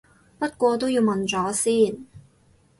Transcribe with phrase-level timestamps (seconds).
[0.39, 2.05] 不過都要問咗先